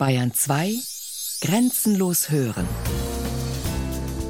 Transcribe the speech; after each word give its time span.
Bayern 0.00 0.32
2 0.32 0.76
Grenzenlos 1.42 2.30
hören. 2.30 2.66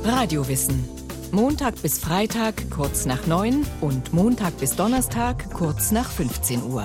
Radiowissen. 0.02 0.84
Montag 1.30 1.80
bis 1.80 2.00
Freitag 2.00 2.68
kurz 2.72 3.06
nach 3.06 3.28
9 3.28 3.64
und 3.80 4.12
Montag 4.12 4.58
bis 4.58 4.74
Donnerstag 4.74 5.48
kurz 5.52 5.92
nach 5.92 6.10
15 6.10 6.64
Uhr. 6.64 6.82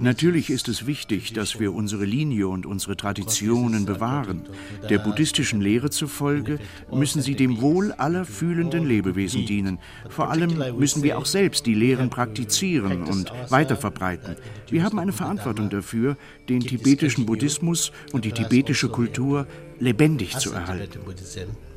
Natürlich 0.00 0.50
ist 0.50 0.68
es 0.68 0.86
wichtig, 0.86 1.32
dass 1.32 1.58
wir 1.58 1.72
unsere 1.72 2.04
Linie 2.04 2.48
und 2.48 2.66
unsere 2.66 2.96
Traditionen 2.96 3.86
bewahren. 3.86 4.42
Der 4.88 4.98
buddhistischen 4.98 5.60
Lehre 5.60 5.90
zufolge 5.90 6.58
müssen 6.92 7.22
sie 7.22 7.34
dem 7.34 7.60
Wohl 7.60 7.92
aller 7.92 8.24
fühlenden 8.24 8.86
Lebewesen 8.86 9.46
dienen. 9.46 9.78
Vor 10.08 10.30
allem 10.30 10.78
müssen 10.78 11.02
wir 11.02 11.18
auch 11.18 11.26
selbst 11.26 11.66
die 11.66 11.74
Lehren 11.74 12.10
praktizieren 12.10 13.04
und 13.04 13.32
weiterverbreiten. 13.48 14.36
Wir 14.68 14.84
haben 14.84 14.98
eine 14.98 15.12
Verantwortung 15.12 15.70
dafür, 15.70 16.16
den 16.48 16.60
tibetischen 16.60 17.26
Buddhismus 17.26 17.92
und 18.12 18.24
die 18.24 18.32
tibetische 18.32 18.88
Kultur 18.88 19.46
lebendig 19.78 20.38
zu 20.38 20.52
erhalten. 20.52 21.00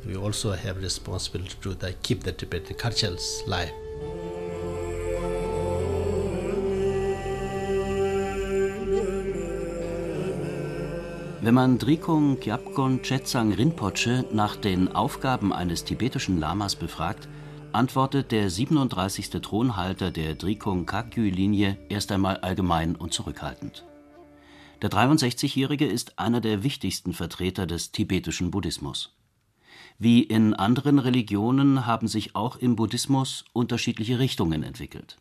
We 0.06 0.18
also 0.18 0.52
have 0.52 0.76
responsibility 0.82 1.56
to 1.62 1.74
keep 2.02 2.24
the 2.24 2.32
Tibetan 2.32 2.76
culture 2.76 3.16
alive. 3.46 3.83
Wenn 11.44 11.52
man 11.52 11.76
Drikung 11.76 12.40
Gyapgon 12.40 13.02
Chetsang 13.02 13.52
Rinpoche 13.52 14.24
nach 14.32 14.56
den 14.56 14.88
Aufgaben 14.88 15.52
eines 15.52 15.84
tibetischen 15.84 16.40
Lamas 16.40 16.74
befragt, 16.74 17.28
antwortet 17.70 18.32
der 18.32 18.48
37. 18.48 19.28
Thronhalter 19.28 20.10
der 20.10 20.36
Drikung 20.36 20.86
Kagyu-Linie 20.86 21.76
erst 21.90 22.12
einmal 22.12 22.38
allgemein 22.38 22.96
und 22.96 23.12
zurückhaltend. 23.12 23.84
Der 24.80 24.88
63-Jährige 24.88 25.84
ist 25.84 26.18
einer 26.18 26.40
der 26.40 26.62
wichtigsten 26.62 27.12
Vertreter 27.12 27.66
des 27.66 27.92
tibetischen 27.92 28.50
Buddhismus. 28.50 29.14
Wie 29.98 30.22
in 30.22 30.54
anderen 30.54 30.98
Religionen 30.98 31.84
haben 31.84 32.08
sich 32.08 32.34
auch 32.34 32.56
im 32.56 32.74
Buddhismus 32.74 33.44
unterschiedliche 33.52 34.18
Richtungen 34.18 34.62
entwickelt. 34.62 35.18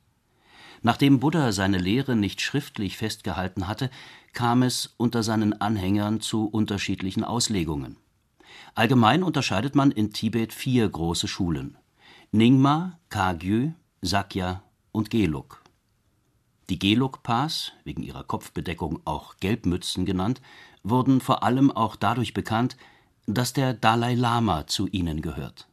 Nachdem 0.86 1.22
Buddha 1.22 1.53
seine 1.53 1.78
Lehre 1.78 2.17
nicht 2.17 2.42
schriftlich 2.42 2.98
festgehalten 2.98 3.70
hatte, 3.70 3.89
kam 4.34 4.64
es 4.64 4.94
unter 4.98 5.23
seinen 5.23 5.59
Anhängern 5.62 6.20
zu 6.20 6.45
unterschiedlichen 6.45 7.23
Auslegungen. 7.23 7.95
Allgemein 8.75 9.23
unterscheidet 9.23 9.75
man 9.75 9.92
in 9.92 10.12
Tibet 10.12 10.52
vier 10.52 10.88
große 10.90 11.30
Schulen: 11.30 11.78
Nyingma, 12.34 13.00
Kagyu, 13.08 13.72
Sakya 14.02 14.62
und 14.92 15.09
Gelug. 15.09 15.64
Die 16.70 16.80
Gelug-Pas, 16.80 17.72
wegen 17.86 18.03
ihrer 18.03 18.25
Kopfbedeckung 18.25 19.00
auch 19.06 19.38
Gelbmützen 19.38 20.06
genannt, 20.06 20.42
wurden 20.84 21.22
vor 21.22 21.44
allem 21.44 21.72
auch 21.72 21.95
dadurch 21.95 22.34
bekannt, 22.34 22.75
dass 23.25 23.53
der 23.53 23.73
Dalai 23.73 24.16
Lama 24.16 24.68
zu 24.68 24.88
ihnen 24.88 25.22
gehört 25.22 25.70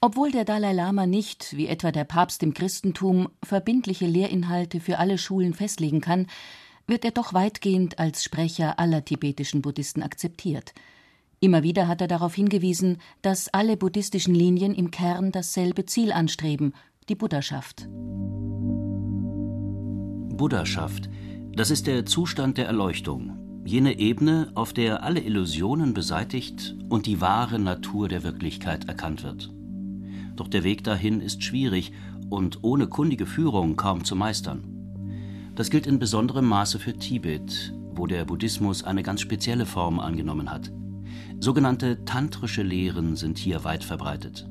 obwohl 0.00 0.30
der 0.30 0.44
Dalai 0.44 0.72
Lama 0.72 1.06
nicht, 1.06 1.56
wie 1.56 1.66
etwa 1.66 1.90
der 1.90 2.04
Papst 2.04 2.42
im 2.42 2.54
Christentum, 2.54 3.28
verbindliche 3.42 4.06
Lehrinhalte 4.06 4.80
für 4.80 4.98
alle 4.98 5.18
Schulen 5.18 5.54
festlegen 5.54 6.00
kann, 6.00 6.26
wird 6.86 7.04
er 7.04 7.10
doch 7.10 7.34
weitgehend 7.34 7.98
als 7.98 8.22
Sprecher 8.24 8.78
aller 8.78 9.04
tibetischen 9.04 9.60
Buddhisten 9.60 10.02
akzeptiert. 10.02 10.72
Immer 11.40 11.62
wieder 11.62 11.86
hat 11.86 12.00
er 12.00 12.08
darauf 12.08 12.34
hingewiesen, 12.34 12.98
dass 13.22 13.48
alle 13.48 13.76
buddhistischen 13.76 14.34
Linien 14.34 14.74
im 14.74 14.90
Kern 14.90 15.30
dasselbe 15.30 15.84
Ziel 15.84 16.12
anstreben, 16.12 16.74
die 17.08 17.14
Buddhaschaft. 17.14 17.88
Buddhaschaft, 20.36 21.10
das 21.52 21.70
ist 21.70 21.86
der 21.86 22.06
Zustand 22.06 22.58
der 22.58 22.66
Erleuchtung, 22.66 23.62
jene 23.64 23.98
Ebene, 23.98 24.50
auf 24.54 24.72
der 24.72 25.02
alle 25.02 25.20
Illusionen 25.20 25.94
beseitigt 25.94 26.76
und 26.88 27.06
die 27.06 27.20
wahre 27.20 27.58
Natur 27.58 28.08
der 28.08 28.22
Wirklichkeit 28.22 28.88
erkannt 28.88 29.22
wird. 29.24 29.50
Doch 30.38 30.46
der 30.46 30.62
Weg 30.62 30.84
dahin 30.84 31.20
ist 31.20 31.42
schwierig 31.42 31.90
und 32.30 32.62
ohne 32.62 32.86
kundige 32.86 33.26
Führung 33.26 33.74
kaum 33.74 34.04
zu 34.04 34.14
meistern. 34.14 34.62
Das 35.56 35.68
gilt 35.68 35.88
in 35.88 35.98
besonderem 35.98 36.46
Maße 36.46 36.78
für 36.78 36.96
Tibet, 36.96 37.74
wo 37.90 38.06
der 38.06 38.24
Buddhismus 38.24 38.84
eine 38.84 39.02
ganz 39.02 39.20
spezielle 39.20 39.66
Form 39.66 39.98
angenommen 39.98 40.48
hat. 40.52 40.70
Sogenannte 41.40 42.04
tantrische 42.04 42.62
Lehren 42.62 43.16
sind 43.16 43.36
hier 43.36 43.64
weit 43.64 43.82
verbreitet. 43.82 44.48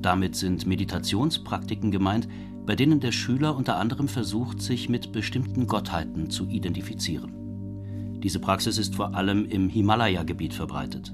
Damit 0.00 0.36
sind 0.36 0.66
Meditationspraktiken 0.66 1.90
gemeint, 1.90 2.26
bei 2.64 2.74
denen 2.74 3.00
der 3.00 3.12
Schüler 3.12 3.54
unter 3.54 3.76
anderem 3.76 4.08
versucht, 4.08 4.62
sich 4.62 4.88
mit 4.88 5.12
bestimmten 5.12 5.66
Gottheiten 5.66 6.30
zu 6.30 6.48
identifizieren. 6.48 8.20
Diese 8.22 8.38
Praxis 8.38 8.78
ist 8.78 8.94
vor 8.94 9.14
allem 9.14 9.44
im 9.44 9.68
Himalaya-Gebiet 9.68 10.54
verbreitet. 10.54 11.12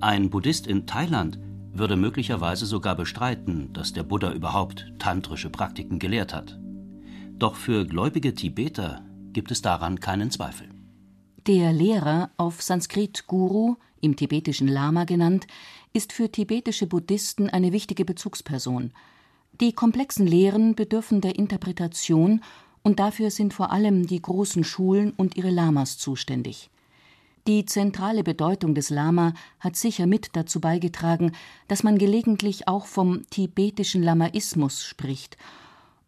Ein 0.00 0.30
Buddhist 0.30 0.66
in 0.66 0.86
Thailand 0.86 1.38
würde 1.72 1.96
möglicherweise 1.96 2.66
sogar 2.66 2.94
bestreiten, 2.94 3.72
dass 3.72 3.92
der 3.92 4.02
Buddha 4.02 4.32
überhaupt 4.32 4.92
tantrische 4.98 5.50
Praktiken 5.50 5.98
gelehrt 5.98 6.34
hat. 6.34 6.58
Doch 7.38 7.56
für 7.56 7.86
gläubige 7.86 8.34
Tibeter 8.34 9.04
gibt 9.32 9.50
es 9.50 9.62
daran 9.62 10.00
keinen 10.00 10.30
Zweifel. 10.30 10.68
Der 11.46 11.72
Lehrer, 11.72 12.30
auf 12.36 12.62
Sanskrit 12.62 13.26
Guru, 13.26 13.76
im 14.00 14.16
tibetischen 14.16 14.68
Lama 14.68 15.04
genannt, 15.04 15.46
ist 15.92 16.12
für 16.12 16.30
tibetische 16.30 16.86
Buddhisten 16.86 17.48
eine 17.48 17.72
wichtige 17.72 18.04
Bezugsperson. 18.04 18.92
Die 19.60 19.72
komplexen 19.72 20.26
Lehren 20.26 20.74
bedürfen 20.74 21.20
der 21.20 21.36
Interpretation 21.36 22.42
und 22.82 22.98
dafür 22.98 23.30
sind 23.30 23.54
vor 23.54 23.70
allem 23.70 24.06
die 24.06 24.20
großen 24.20 24.64
Schulen 24.64 25.12
und 25.12 25.36
ihre 25.36 25.50
Lamas 25.50 25.98
zuständig. 25.98 26.70
Die 27.48 27.64
zentrale 27.64 28.22
Bedeutung 28.22 28.72
des 28.74 28.88
Lama 28.90 29.34
hat 29.58 29.74
sicher 29.74 30.06
mit 30.06 30.30
dazu 30.34 30.60
beigetragen, 30.60 31.32
dass 31.66 31.82
man 31.82 31.98
gelegentlich 31.98 32.68
auch 32.68 32.86
vom 32.86 33.28
tibetischen 33.30 34.00
Lamaismus 34.00 34.84
spricht. 34.84 35.36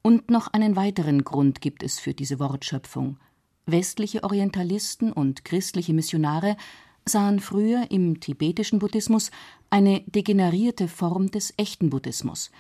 Und 0.01 0.31
noch 0.31 0.47
einen 0.49 0.77
weiteren 0.77 1.25
Grund 1.25 1.61
gibt 1.61 1.83
es 1.83 1.99
für 1.99 2.15
diese 2.15 2.39
Wortschöpfung. 2.39 3.17
Westliche 3.67 4.23
Orientalisten 4.23 5.13
und 5.13 5.45
christliche 5.45 5.93
Missionare 5.93 6.57
sahen 7.05 7.41
früher 7.41 7.91
im 7.91 8.21
tibetischen 8.21 8.79
Buddhismus 8.79 9.33
eine 9.71 10.03
degenerierte 10.03 10.87
Form 10.87 11.33
des 11.33 11.53
echten 11.57 11.91
Buddhismus. 11.91 12.53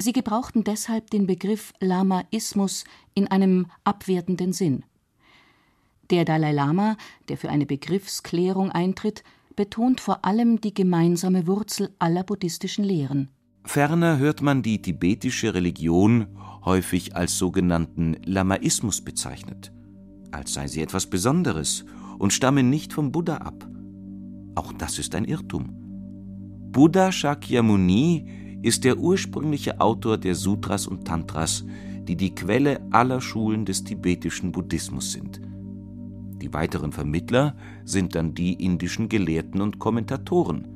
Sie 0.00 0.12
gebrauchten 0.12 0.64
deshalb 0.64 1.10
den 1.10 1.28
Begriff 1.28 1.72
Lamaismus 1.78 2.82
in 3.14 3.28
einem 3.28 3.66
abwertenden 3.84 4.52
Sinn. 4.52 4.84
Der 6.10 6.24
Dalai 6.24 6.52
Lama, 6.52 6.96
der 7.28 7.36
für 7.36 7.50
eine 7.50 7.66
Begriffsklärung 7.66 8.70
eintritt, 8.70 9.22
betont 9.56 10.00
vor 10.00 10.24
allem 10.24 10.60
die 10.60 10.72
gemeinsame 10.72 11.46
Wurzel 11.46 11.90
aller 11.98 12.22
buddhistischen 12.22 12.84
Lehren. 12.84 13.28
Ferner 13.64 14.18
hört 14.18 14.40
man 14.40 14.62
die 14.62 14.80
tibetische 14.80 15.52
Religion 15.52 16.28
häufig 16.64 17.14
als 17.16 17.36
sogenannten 17.36 18.16
Lamaismus 18.24 19.02
bezeichnet, 19.02 19.72
als 20.30 20.54
sei 20.54 20.68
sie 20.68 20.80
etwas 20.80 21.06
Besonderes 21.06 21.84
und 22.18 22.32
stamme 22.32 22.62
nicht 22.62 22.92
vom 22.92 23.12
Buddha 23.12 23.38
ab. 23.38 23.68
Auch 24.54 24.72
das 24.72 24.98
ist 24.98 25.14
ein 25.14 25.24
Irrtum. 25.24 25.74
Buddha 26.72 27.12
Shakyamuni 27.12 28.58
ist 28.62 28.84
der 28.84 28.98
ursprüngliche 28.98 29.80
Autor 29.80 30.18
der 30.18 30.34
Sutras 30.34 30.86
und 30.86 31.04
Tantras, 31.06 31.64
die 32.02 32.16
die 32.16 32.34
Quelle 32.34 32.80
aller 32.90 33.20
Schulen 33.20 33.64
des 33.64 33.84
tibetischen 33.84 34.52
Buddhismus 34.52 35.12
sind. 35.12 35.40
Die 36.40 36.52
weiteren 36.52 36.92
Vermittler 36.92 37.56
sind 37.84 38.14
dann 38.14 38.34
die 38.34 38.54
indischen 38.54 39.08
Gelehrten 39.08 39.60
und 39.60 39.78
Kommentatoren. 39.78 40.66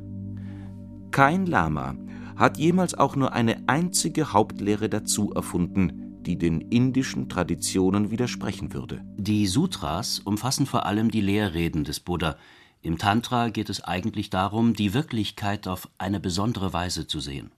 Kein 1.10 1.46
Lama 1.46 1.94
hat 2.36 2.58
jemals 2.58 2.94
auch 2.94 3.16
nur 3.16 3.32
eine 3.32 3.68
einzige 3.68 4.32
Hauptlehre 4.32 4.88
dazu 4.88 5.32
erfunden, 5.32 6.22
die 6.22 6.38
den 6.38 6.60
indischen 6.60 7.28
Traditionen 7.28 8.10
widersprechen 8.10 8.72
würde. 8.72 9.04
Die 9.16 9.46
Sutras 9.46 10.20
umfassen 10.20 10.66
vor 10.66 10.86
allem 10.86 11.10
die 11.10 11.20
Lehrreden 11.20 11.84
des 11.84 12.00
Buddha. 12.00 12.36
Im 12.80 12.98
Tantra 12.98 13.50
geht 13.50 13.70
es 13.70 13.82
eigentlich 13.82 14.30
darum, 14.30 14.74
die 14.74 14.94
Wirklichkeit 14.94 15.68
auf 15.68 15.88
eine 15.98 16.20
besondere 16.20 16.72
Weise 16.72 17.06
zu 17.06 17.20
sehen. 17.20 17.52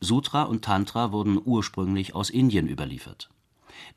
Sutra 0.00 0.44
und 0.44 0.64
Tantra 0.64 1.12
wurden 1.12 1.38
ursprünglich 1.42 2.14
aus 2.14 2.30
Indien 2.30 2.68
überliefert. 2.68 3.30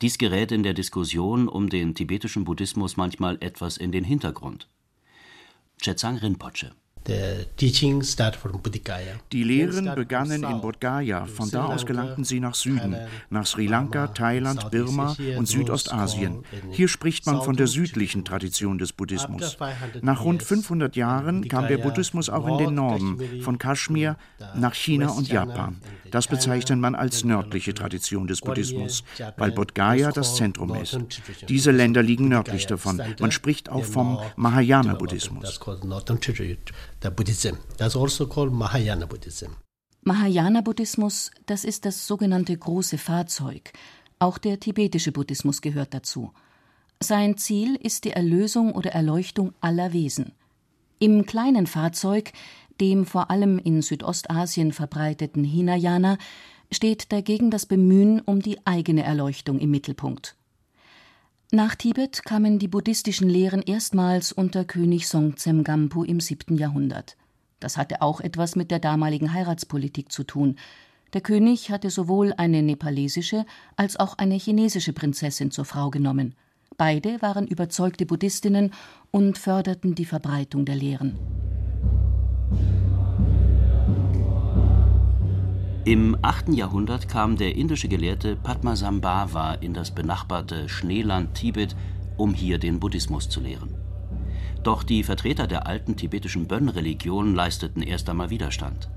Dies 0.02 0.18
gerät 0.18 0.52
in 0.52 0.64
der 0.64 0.74
Diskussion 0.74 1.48
um 1.48 1.70
den 1.70 1.96
tibetischen 1.96 2.44
Buddhismus 2.44 2.98
manchmal 2.98 3.38
etwas 3.42 3.78
in 3.78 3.92
den 3.92 4.04
Hintergrund. 4.04 4.68
Chetsang 5.82 6.18
Rinpoche 6.18 6.72
Die 9.32 9.44
Lehren 9.44 9.96
begannen 9.96 10.44
in 10.44 10.62
Bodh 10.62 10.80
Gaya, 10.80 11.26
von 11.26 11.52
da 11.52 11.66
aus 11.66 11.86
gelangten 11.86 12.24
sie 12.24 12.40
nach 12.40 12.56
Süden, 12.56 12.96
nach 13.30 13.46
Sri 13.46 13.68
Lanka, 13.68 14.08
Thailand, 14.08 14.72
Birma 14.72 15.16
und 15.38 15.48
Südostasien. 15.48 16.44
Hier 16.72 16.88
spricht 16.88 17.26
man 17.26 17.42
von 17.42 17.56
der 17.56 17.68
südlichen 17.68 18.24
Tradition 18.24 18.78
des 18.78 18.94
Buddhismus. 18.94 19.58
Nach 20.02 20.24
rund 20.24 20.44
500 20.44 20.96
Jahren 20.96 21.48
kam 21.48 21.68
der 21.68 21.78
Buddhismus 21.78 22.30
auch 22.30 22.48
in 22.48 22.58
den 22.58 22.76
Norden, 22.76 23.42
von 23.42 23.58
Kaschmir 23.58 24.16
nach 24.56 24.74
China 24.74 25.10
und 25.10 25.28
Japan. 25.28 25.82
Das 26.10 26.28
bezeichnet 26.28 26.80
man 26.80 26.96
als 26.96 27.24
nördliche 27.24 27.74
Tradition 27.74 28.28
des 28.28 28.40
Buddhismus, 28.42 29.04
weil 29.38 29.52
Bodh 29.52 29.74
Gaya 29.74 30.12
das 30.12 30.36
Zentrum 30.36 30.76
ist. 30.76 31.00
Diese 31.50 31.72
Länder 31.72 32.02
liegen 32.02 32.30
nördlich 32.30 32.68
davon. 32.68 33.02
Man 33.20 33.32
spricht 33.32 33.70
auch 33.70 33.84
vom 33.84 34.20
Mahayana-Buddhismus 34.38 35.60
the 37.04 37.10
Buddhism. 37.10 37.58
That's 37.78 37.96
also 37.96 38.26
called 38.26 38.54
Mahayana 38.54 39.06
Buddhism. 39.06 39.56
Mahayana-Buddhismus, 40.06 41.32
das 41.46 41.64
ist 41.64 41.86
das 41.86 42.08
sogenannte 42.08 42.58
große 42.58 42.98
Fahrzeug. 42.98 43.72
Auch 44.20 44.38
der 44.38 44.60
tibetische 44.60 45.14
Buddhismus 45.14 45.62
gehört 45.62 45.94
dazu. 45.94 46.34
Sein 47.02 47.38
Ziel 47.38 47.76
ist 47.76 48.04
die 48.04 48.12
Erlösung 48.12 48.74
oder 48.74 48.92
Erleuchtung 48.92 49.54
aller 49.62 49.94
Wesen. 49.94 50.34
Im 51.00 51.26
kleinen 51.26 51.68
Fahrzeug, 51.68 52.34
dem 52.82 53.06
vor 53.06 53.32
allem 53.32 53.60
in 53.60 53.82
Südostasien 53.82 54.74
verbreiteten 54.74 55.44
Hinayana, 55.44 56.18
steht 56.72 57.12
dagegen 57.12 57.50
das 57.50 57.66
Bemühen 57.66 58.20
um 58.22 58.42
die 58.42 58.66
eigene 58.66 59.04
Erleuchtung 59.04 59.60
im 59.60 59.72
Mittelpunkt. 59.72 60.36
Nach 61.56 61.76
Tibet 61.76 62.26
kamen 62.26 62.58
die 62.58 62.68
buddhistischen 62.68 63.30
Lehren 63.30 63.62
erstmals 63.62 64.32
unter 64.32 64.66
König 64.66 65.08
Songtsen 65.08 65.64
Gampo 65.64 66.04
im 66.04 66.20
7. 66.20 66.58
Jahrhundert. 66.58 67.16
Das 67.60 67.78
hatte 67.78 68.02
auch 68.02 68.22
etwas 68.22 68.56
mit 68.56 68.72
der 68.72 68.80
damaligen 68.80 69.34
Heiratspolitik 69.34 70.12
zu 70.12 70.24
tun. 70.24 70.56
Der 71.14 71.22
König 71.22 71.70
hatte 71.70 71.92
sowohl 71.92 72.34
eine 72.38 72.64
nepalesische 72.64 73.46
als 73.76 73.98
auch 73.98 74.18
eine 74.18 74.34
chinesische 74.34 74.94
Prinzessin 74.94 75.52
zur 75.52 75.66
Frau 75.66 75.92
genommen. 75.92 76.34
Beide 76.76 77.22
waren 77.22 77.46
überzeugte 77.46 78.08
Buddhistinnen 78.08 78.74
und 79.12 79.38
förderten 79.38 79.94
die 79.94 80.06
Verbreitung 80.06 80.66
der 80.66 80.76
Lehren. 80.76 81.20
Im 85.86 86.18
8. 86.22 86.48
Jahrhundert 86.54 87.10
kam 87.10 87.36
der 87.36 87.58
indische 87.58 87.90
Gelehrte 87.90 88.38
Padmasambhava 88.38 89.56
in 89.56 89.74
das 89.74 89.92
benachbarte 89.92 90.70
Schneeland 90.70 91.36
Tibet, 91.36 91.76
um 92.16 92.34
hier 92.34 92.58
den 92.58 92.80
Buddhismus 92.80 93.28
zu 93.28 93.42
lehren. 93.42 93.76
Doch 94.64 94.84
die 94.84 95.04
Vertreter 95.04 95.46
der 95.46 95.68
alten 95.68 95.98
tibetischen 95.98 96.48
Bön-Religion 96.48 97.36
leisteten 97.36 97.82
erst 97.82 98.10
einmal 98.10 98.30
Widerstand. 98.30 98.90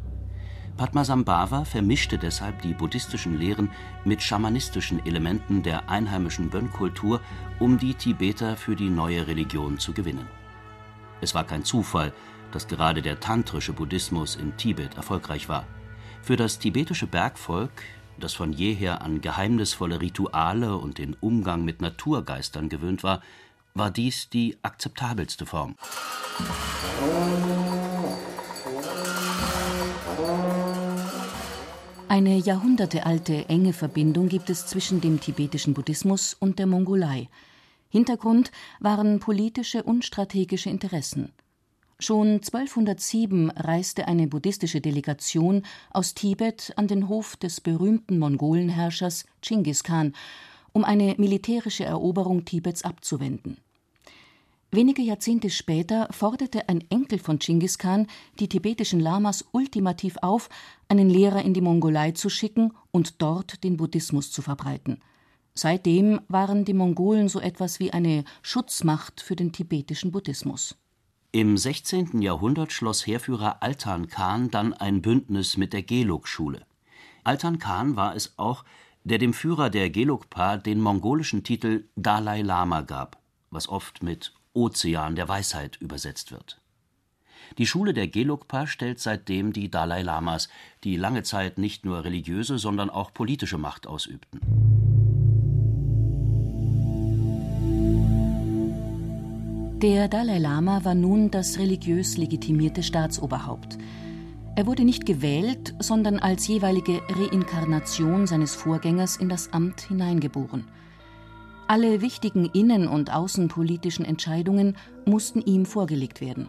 Padmasambhava 0.77 1.65
vermischte 1.65 2.19
deshalb 2.19 2.63
die 2.63 2.75
buddhistischen 2.75 3.37
Lehren 3.37 3.71
mit 4.05 4.23
schamanistischen 4.23 5.05
Elementen 5.05 5.65
der 5.65 5.91
einheimischen 5.91 6.51
Bön-Kultur, 6.51 7.21
um 7.59 7.79
die 7.79 7.95
Tibeter 7.95 8.57
für 8.57 8.77
die 8.77 8.91
neue 8.91 9.27
Religion 9.27 9.81
zu 9.81 9.93
gewinnen. 9.93 10.29
Es 11.21 11.35
war 11.35 11.43
kein 11.43 11.65
Zufall, 11.65 12.13
dass 12.53 12.69
gerade 12.69 13.03
der 13.03 13.19
tantrische 13.19 13.73
Buddhismus 13.73 14.37
in 14.37 14.57
Tibet 14.57 14.97
erfolgreich 14.97 15.49
war. 15.49 15.67
Für 16.27 16.37
das 16.37 16.59
tibetische 16.59 17.07
Bergvolk, 17.07 17.71
das 18.19 18.35
von 18.35 18.53
jeher 18.53 19.01
an 19.01 19.21
geheimnisvolle 19.21 20.01
Rituale 20.01 20.77
und 20.77 20.99
den 20.99 21.15
Umgang 21.15 21.65
mit 21.65 21.81
Naturgeistern 21.81 22.69
gewöhnt 22.69 23.05
war, 23.05 23.23
war 23.75 23.93
dies 23.93 24.29
die 24.29 24.57
akzeptabelste 24.61 25.47
Form. 25.47 25.77
Eine 32.09 32.39
jahrhundertealte 32.39 33.49
enge 33.49 33.73
Verbindung 33.73 34.29
gibt 34.29 34.51
es 34.51 34.67
zwischen 34.67 35.01
dem 35.01 35.21
tibetischen 35.21 35.75
Buddhismus 35.75 36.35
und 36.35 36.59
der 36.59 36.67
Mongolei. 36.67 37.29
Hintergrund 37.89 38.51
waren 38.81 39.21
politische 39.21 39.85
und 39.85 40.05
strategische 40.05 40.71
Interessen. 40.71 41.31
Schon 41.99 42.43
1207 42.43 43.51
reiste 43.53 44.07
eine 44.07 44.27
buddhistische 44.27 44.83
Delegation 44.83 45.63
aus 45.91 46.13
Tibet 46.13 46.75
an 46.77 46.89
den 46.89 47.09
Hof 47.09 47.37
des 47.37 47.63
berühmten 47.63 48.19
Mongolenherrschers 48.19 49.25
Chinggis 49.41 49.83
Khan, 49.83 50.15
um 50.75 50.85
eine 50.85 51.15
militärische 51.17 51.87
Eroberung 51.87 52.45
Tibets 52.45 52.83
abzuwenden. 52.83 53.57
Wenige 54.71 55.01
Jahrzehnte 55.01 55.49
später 55.49 56.09
forderte 56.11 56.69
ein 56.69 56.85
Enkel 56.91 57.19
von 57.19 57.39
Chinggis 57.39 57.79
Khan 57.79 58.09
die 58.41 58.49
tibetischen 58.51 59.01
Lamas 59.01 59.47
ultimativ 59.53 60.19
auf, 60.21 60.51
einen 60.89 61.09
Lehrer 61.09 61.43
in 61.43 61.55
die 61.55 61.63
Mongolei 61.63 62.11
zu 62.11 62.29
schicken 62.29 62.75
und 62.91 63.23
dort 63.23 63.65
den 63.65 63.79
Buddhismus 63.79 64.31
zu 64.31 64.43
verbreiten. 64.43 65.01
Seitdem 65.55 66.21
waren 66.29 66.67
die 66.67 66.75
Mongolen 66.75 67.31
so 67.31 67.41
etwas 67.41 67.81
wie 67.81 67.95
eine 67.95 68.25
Schutzmacht 68.43 69.23
für 69.23 69.35
den 69.35 69.53
tibetischen 69.53 70.13
Buddhismus 70.13 70.77
im 71.39 71.59
16. 71.59 72.23
Jahrhundert 72.23 72.73
schloss 72.73 73.07
Heerführer 73.07 73.63
Altan 73.63 74.09
Khan 74.09 74.51
dann 74.51 74.73
ein 74.73 75.03
Bündnis 75.03 75.59
mit 75.59 75.75
der 75.75 75.83
Gelug-Schule. 75.83 76.65
Altan 77.25 77.59
Khan 77.59 77.95
war 77.95 78.17
es 78.17 78.39
auch, 78.39 78.65
der 79.05 79.19
dem 79.19 79.35
Führer 79.35 79.69
der 79.69 79.91
Gelugpa 79.91 80.57
den 80.57 80.81
mongolischen 80.81 81.45
Titel 81.45 81.91
Dalai 81.95 82.41
Lama 82.41 82.81
gab, 82.81 83.19
was 83.51 83.69
oft 83.69 84.03
mit 84.03 84.33
Ozean 84.55 85.15
der 85.15 85.29
Weisheit 85.29 85.77
übersetzt 85.77 86.33
wird. 86.33 86.59
Die 87.59 87.67
Schule 87.67 87.93
der 87.93 88.09
Gelugpa 88.09 88.67
stellt 88.67 88.99
seitdem 88.99 89.53
die 89.53 89.71
Dalai 89.71 90.01
Lamas, 90.01 90.49
die 90.85 90.97
lange 90.97 91.23
Zeit 91.23 91.59
nicht 91.59 91.85
nur 91.85 92.03
religiöse, 92.03 92.57
sondern 92.57 92.89
auch 92.89 93.13
politische 93.13 93.59
Macht 93.59 93.87
ausübten 93.87 94.66
Der 99.83 100.09
Dalai 100.09 100.39
Lama 100.39 100.85
war 100.85 100.95
nun 100.95 101.31
das 101.31 101.59
religiös 101.59 102.17
legitimierte 102.17 102.83
Staatsoberhaupt. 102.83 103.77
Er 104.55 104.67
wurde 104.67 104.85
nicht 104.85 105.05
gewählt, 105.05 105.75
sondern 105.81 106.19
als 106.19 106.49
jeweilige 106.49 107.03
Reinkarnation 107.11 108.27
seines 108.27 108.55
Vorgängers 108.55 109.19
in 109.19 109.29
das 109.29 109.53
Amt 109.53 109.83
hineingeboren. 109.83 110.65
Alle 111.69 112.01
wichtigen 112.01 112.47
innen- 112.55 112.89
und 112.89 113.13
außenpolitischen 113.13 114.07
Entscheidungen 114.07 114.79
mussten 115.05 115.43
ihm 115.43 115.67
vorgelegt 115.67 116.23
werden. 116.23 116.49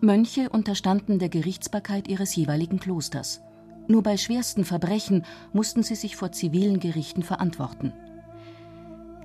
Mönche 0.00 0.50
unterstanden 0.50 1.20
der 1.20 1.28
Gerichtsbarkeit 1.28 2.08
ihres 2.08 2.34
jeweiligen 2.34 2.80
Klosters. 2.80 3.42
Nur 3.86 4.02
bei 4.02 4.16
schwersten 4.16 4.64
Verbrechen 4.64 5.24
mussten 5.52 5.84
sie 5.84 5.94
sich 5.94 6.16
vor 6.16 6.32
zivilen 6.32 6.80
Gerichten 6.80 7.22
verantworten. 7.22 7.92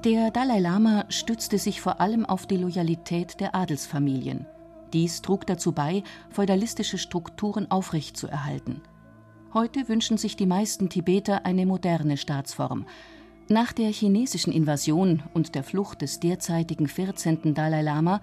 Der 0.04 0.32
Dalai 0.32 0.60
Lama 0.60 1.06
stützte 1.10 1.60
sich 1.60 1.80
vor 1.80 2.02
allem 2.02 2.26
auf 2.26 2.48
die 2.48 2.58
Loyalität 2.58 3.40
der 3.40 3.54
Adelsfamilien. 3.54 4.48
Dies 4.94 5.22
trug 5.22 5.46
dazu 5.46 5.74
bei, 5.74 6.02
feudalistische 6.32 6.98
Strukturen 6.98 7.70
aufrechtzuerhalten. 7.70 8.82
Heute 9.54 9.88
wünschen 9.90 10.18
sich 10.18 10.36
die 10.36 10.48
meisten 10.48 10.90
Tibeter 10.90 11.46
eine 11.46 11.68
moderne 11.68 12.18
Staatsform. 12.18 12.88
Nach 13.48 13.74
der 13.74 13.92
chinesischen 13.92 14.52
Invasion 14.52 15.22
und 15.36 15.54
der 15.54 15.64
Flucht 15.64 16.02
des 16.02 16.20
derzeitigen 16.20 16.88
14. 16.88 17.54
Dalai 17.54 17.84
Lama 17.84 18.22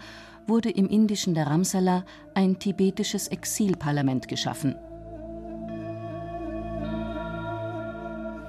wurde 0.48 0.70
im 0.70 0.88
indischen 0.88 1.34
Dharamsala 1.34 2.04
ein 2.34 2.58
tibetisches 2.58 3.28
Exilparlament 3.28 4.26
geschaffen. 4.26 4.74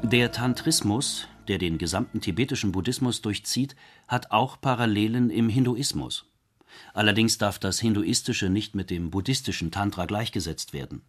Der 0.01 0.31
Tantrismus, 0.31 1.27
der 1.49 1.57
den 1.57 1.77
gesamten 1.77 2.21
tibetischen 2.21 2.71
Buddhismus 2.71 3.21
durchzieht, 3.21 3.75
hat 4.07 4.31
auch 4.31 4.61
Parallelen 4.61 5.29
im 5.29 5.49
Hinduismus. 5.49 6.25
Allerdings 6.93 7.37
darf 7.37 7.59
das 7.59 7.79
Hinduistische 7.79 8.49
nicht 8.49 8.75
mit 8.75 8.89
dem 8.89 9.09
buddhistischen 9.09 9.71
Tantra 9.71 10.05
gleichgesetzt 10.05 10.71
werden. 10.73 11.01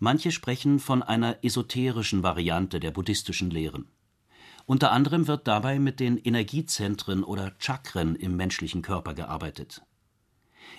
Manche 0.00 0.32
sprechen 0.32 0.80
von 0.80 1.04
einer 1.04 1.42
esoterischen 1.44 2.24
Variante 2.24 2.80
der 2.80 2.90
buddhistischen 2.90 3.50
Lehren. 3.50 3.86
Unter 4.66 4.90
anderem 4.90 5.28
wird 5.28 5.46
dabei 5.46 5.78
mit 5.78 6.00
den 6.00 6.18
Energiezentren 6.18 7.22
oder 7.22 7.54
Chakren 7.58 8.16
im 8.16 8.36
menschlichen 8.36 8.82
Körper 8.82 9.14
gearbeitet. 9.14 9.82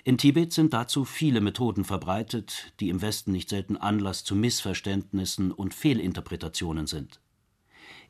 In 0.04 0.18
Tibet 0.18 0.54
sind 0.54 0.74
dazu 0.74 1.06
viele 1.06 1.42
Methoden 1.42 1.86
verbreitet, 1.86 2.74
die 2.80 2.90
im 2.90 3.02
Westen 3.02 3.32
nicht 3.32 3.50
selten 3.50 3.78
Anlass 3.78 4.24
zu 4.24 4.36
Missverständnissen 4.36 5.52
und 5.52 5.74
Fehlinterpretationen 5.74 6.86
sind 6.86 7.20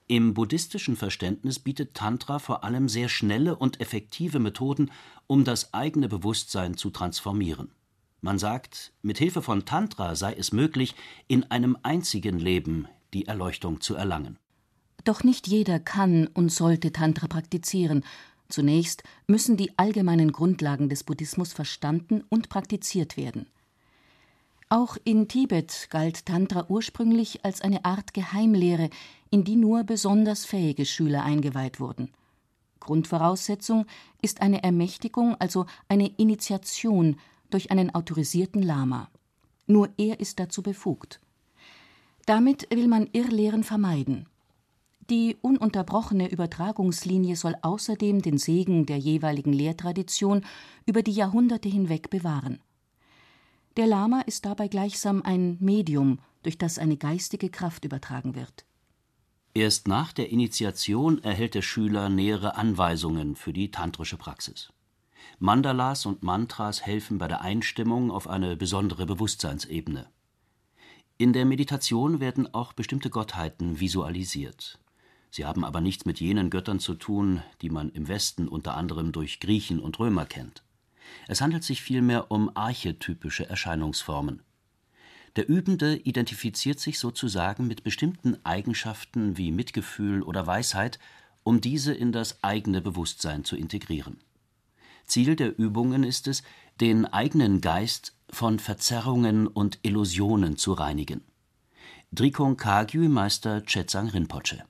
im 0.10 0.34
buddhistischen 0.34 0.96
Verständnis 0.96 1.60
bietet 1.60 1.94
Tantra 1.94 2.40
vor 2.40 2.64
allem 2.64 2.90
sehr 2.90 3.10
schnelle 3.10 3.56
und 3.56 3.80
effektive 3.80 4.40
Methoden, 4.40 4.90
um 5.28 5.44
das 5.44 5.72
eigene 5.72 6.10
Bewusstsein 6.10 6.76
zu 6.76 6.90
transformieren. 6.90 7.70
Man 8.20 8.40
sagt, 8.40 8.92
mit 9.04 9.20
Hilfe 9.20 9.44
von 9.44 9.66
Tantra 9.66 10.16
sei 10.16 10.34
es 10.34 10.52
möglich, 10.52 10.96
in 11.28 11.44
einem 11.52 11.78
einzigen 11.84 12.40
Leben 12.40 12.88
die 13.14 13.28
Erleuchtung 13.28 13.82
zu 13.82 13.94
erlangen. 13.94 14.40
Doch 15.04 15.24
nicht 15.24 15.48
jeder 15.48 15.80
kann 15.80 16.26
und 16.26 16.52
sollte 16.52 16.92
Tantra 16.92 17.28
praktizieren. 17.28 18.04
Zunächst 18.50 19.04
müssen 19.28 19.58
die 19.58 19.78
allgemeinen 19.78 20.32
Grundlagen 20.32 20.90
des 20.90 21.04
Buddhismus 21.04 21.54
verstanden 21.54 22.24
und 22.30 22.50
praktiziert 22.50 23.16
werden. 23.16 23.46
Auch 24.72 24.98
in 25.04 25.28
Tibet 25.28 25.88
galt 25.90 26.28
Tantra 26.28 26.68
ursprünglich 26.70 27.44
als 27.44 27.62
eine 27.62 27.86
Art 27.86 28.14
Geheimlehre, 28.14 28.92
in 29.32 29.44
die 29.44 29.56
nur 29.56 29.84
besonders 29.84 30.46
fähige 30.46 30.86
Schüler 30.86 31.24
eingeweiht 31.24 31.80
wurden. 31.80 32.12
Grundvoraussetzung 32.80 33.88
ist 34.22 34.42
eine 34.42 34.62
Ermächtigung, 34.62 35.36
also 35.40 35.66
eine 35.88 36.08
Initiation 36.18 37.18
durch 37.50 37.72
einen 37.72 37.96
autorisierten 37.96 38.62
Lama. 38.62 39.10
Nur 39.66 39.90
er 39.98 40.20
ist 40.20 40.40
dazu 40.40 40.62
befugt. 40.62 41.20
Damit 42.28 42.68
will 42.70 42.88
man 42.88 43.10
Irrlehren 43.12 43.64
vermeiden. 43.64 44.28
Die 45.10 45.38
ununterbrochene 45.42 46.30
Übertragungslinie 46.30 47.36
soll 47.36 47.56
außerdem 47.64 48.22
den 48.22 48.38
Segen 48.38 48.86
der 48.86 49.00
jeweiligen 49.00 49.52
Lehrtradition 49.52 50.46
über 50.86 51.02
die 51.02 51.14
Jahrhunderte 51.14 51.70
hinweg 51.70 52.12
bewahren. 52.12 52.60
Der 53.78 53.88
Lama 53.88 54.22
ist 54.22 54.46
dabei 54.46 54.68
gleichsam 54.68 55.22
ein 55.24 55.58
Medium, 55.60 56.20
durch 56.44 56.58
das 56.58 56.80
eine 56.80 56.98
geistige 56.98 57.50
Kraft 57.50 57.86
übertragen 57.86 58.36
wird. 58.36 58.66
Erst 59.54 59.88
nach 59.88 60.14
der 60.14 60.30
Initiation 60.30 61.24
erhält 61.24 61.56
der 61.56 61.62
Schüler 61.62 62.10
nähere 62.10 62.56
Anweisungen 62.56 63.36
für 63.36 63.52
die 63.52 63.72
tantrische 63.72 64.18
Praxis. 64.18 64.72
Mandalas 65.40 66.06
und 66.06 66.24
Mantras 66.24 66.86
helfen 66.86 67.18
bei 67.18 67.28
der 67.28 67.42
Einstimmung 67.42 68.12
auf 68.12 68.28
eine 68.28 68.56
besondere 68.56 69.06
Bewusstseinsebene. 69.06 70.08
In 71.18 71.34
der 71.34 71.46
Meditation 71.46 72.20
werden 72.20 72.54
auch 72.54 72.74
bestimmte 72.74 73.10
Gottheiten 73.10 73.80
visualisiert. 73.80 74.80
Sie 75.32 75.46
haben 75.46 75.64
aber 75.64 75.82
nichts 75.82 76.06
mit 76.06 76.20
jenen 76.20 76.50
Göttern 76.50 76.80
zu 76.80 76.96
tun, 76.96 77.44
die 77.62 77.70
man 77.70 77.90
im 77.90 78.08
Westen 78.08 78.48
unter 78.48 78.76
anderem 78.76 79.12
durch 79.12 79.40
Griechen 79.40 79.80
und 79.80 80.00
Römer 80.00 80.26
kennt. 80.26 80.64
Es 81.28 81.42
handelt 81.42 81.64
sich 81.64 81.82
vielmehr 81.82 82.32
um 82.32 82.52
archetypische 82.56 83.48
Erscheinungsformen. 83.50 84.42
Der 85.36 85.48
Übende 85.48 85.96
identifiziert 85.96 86.80
sich 86.80 87.00
sozusagen 87.00 87.68
mit 87.68 87.84
bestimmten 87.84 88.38
Eigenschaften 88.44 89.38
wie 89.38 89.52
Mitgefühl 89.52 90.24
oder 90.24 90.48
Weisheit, 90.48 91.00
um 91.44 91.62
diese 91.62 91.94
in 91.94 92.12
das 92.12 92.44
eigene 92.44 92.82
Bewusstsein 92.82 93.44
zu 93.44 93.56
integrieren. 93.56 94.18
Ziel 95.06 95.36
der 95.36 95.58
Übungen 95.58 96.04
ist 96.04 96.28
es, 96.28 96.44
den 96.82 97.06
eigenen 97.06 97.62
Geist 97.62 98.14
von 98.30 98.60
Verzerrungen 98.60 99.48
und 99.48 99.80
Illusionen 99.82 100.58
zu 100.58 100.74
reinigen. 100.74 101.22
Drikung 102.12 102.58
Kagyu 102.58 103.08
Meister 103.10 103.62
Chetsang 103.62 104.10
Rinpoche. 104.10 104.64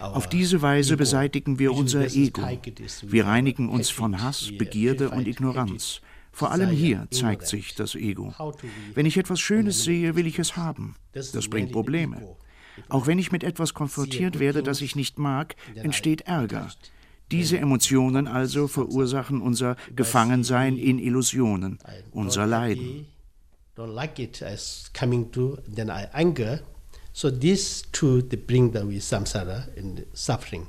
Auf 0.00 0.28
diese 0.28 0.62
Weise 0.62 0.96
beseitigen 0.96 1.58
wir 1.58 1.72
unser 1.72 2.06
Ego. 2.06 2.42
Wir 3.02 3.26
reinigen 3.26 3.68
uns 3.68 3.90
von 3.90 4.22
Hass, 4.22 4.50
Begierde 4.56 5.10
und 5.10 5.26
Ignoranz. 5.26 6.00
Vor 6.32 6.50
allem 6.50 6.70
hier 6.70 7.08
zeigt 7.10 7.46
sich 7.46 7.74
das 7.74 7.94
Ego. 7.94 8.34
Wenn 8.94 9.06
ich 9.06 9.16
etwas 9.16 9.40
Schönes 9.40 9.84
sehe, 9.84 10.16
will 10.16 10.26
ich 10.26 10.38
es 10.38 10.56
haben. 10.56 10.96
Das 11.12 11.48
bringt 11.48 11.72
Probleme. 11.72 12.36
Auch 12.88 13.06
wenn 13.06 13.18
ich 13.18 13.32
mit 13.32 13.42
etwas 13.42 13.72
konfrontiert 13.72 14.38
werde, 14.38 14.62
das 14.62 14.82
ich 14.82 14.96
nicht 14.96 15.18
mag, 15.18 15.56
entsteht 15.76 16.22
Ärger. 16.22 16.68
Diese 17.30 17.58
Emotionen 17.58 18.28
also 18.28 18.68
verursachen 18.68 19.40
unser 19.40 19.76
Gefangensein 19.94 20.76
in 20.76 20.98
Illusionen, 20.98 21.78
unser 22.12 22.46
Leiden. 22.46 23.06
So 27.18 27.30
these 27.30 27.82
two 27.92 28.20
they 28.20 28.36
bring 28.36 28.72
the 28.72 28.80
samsara 29.00 29.74
and 29.78 30.04
suffering. 30.12 30.66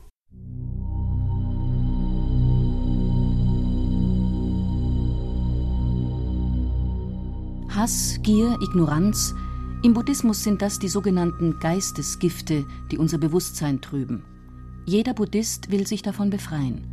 Hass, 7.68 8.18
Gier, 8.24 8.58
Ignoranz, 8.62 9.34
im 9.84 9.94
Buddhismus 9.94 10.42
sind 10.42 10.62
das 10.62 10.80
die 10.80 10.88
sogenannten 10.88 11.60
Geistesgifte, 11.60 12.66
die 12.92 12.98
unser 12.98 13.18
Bewusstsein 13.18 13.82
trüben. 13.82 14.24
Jeder 14.86 15.14
Buddhist 15.14 15.70
will 15.70 15.86
sich 15.86 16.02
davon 16.02 16.30
befreien. 16.30 16.88